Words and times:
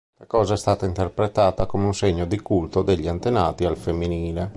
La 0.17 0.25
cosa 0.25 0.55
è 0.55 0.57
stata 0.57 0.87
interpretata 0.87 1.67
come 1.67 1.85
un 1.85 1.93
segno 1.93 2.25
di 2.25 2.39
culto 2.39 2.81
degli 2.81 3.07
antenati 3.07 3.65
al 3.65 3.77
femminile. 3.77 4.49